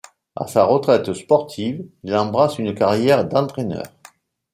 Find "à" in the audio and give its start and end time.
0.35-0.47